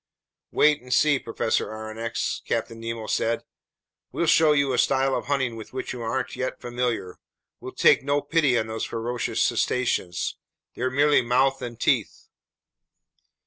"Wait 0.49 0.81
and 0.81 0.91
see, 0.95 1.19
Professor 1.19 1.67
Aronnax," 1.69 2.41
Captain 2.47 2.79
Nemo 2.79 3.05
said. 3.05 3.43
"We'll 4.11 4.25
show 4.25 4.51
you 4.51 4.73
a 4.73 4.79
style 4.79 5.13
of 5.13 5.27
hunting 5.27 5.55
with 5.55 5.73
which 5.73 5.93
you 5.93 6.01
aren't 6.01 6.35
yet 6.35 6.59
familiar. 6.59 7.19
We'll 7.59 7.73
take 7.73 8.01
no 8.03 8.19
pity 8.19 8.57
on 8.57 8.65
these 8.65 8.83
ferocious 8.83 9.43
cetaceans. 9.43 10.37
They're 10.73 10.89
merely 10.89 11.21
mouth 11.21 11.61
and 11.61 11.79
teeth!" 11.79 12.29